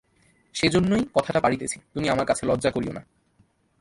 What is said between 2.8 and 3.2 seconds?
না।